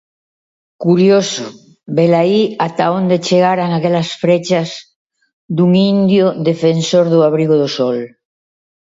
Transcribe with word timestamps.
Curioso: 0.83 1.45
velaí 1.97 2.41
ata 2.67 2.85
onde 2.99 3.21
chegaran 3.27 3.71
aquelas 3.73 4.09
frechas 4.21 4.69
dun 5.55 5.71
indio 5.93 6.27
defensor 6.49 7.05
do 7.13 7.19
Abrigo 7.27 7.55
do 7.61 7.69
Sol. 7.77 7.97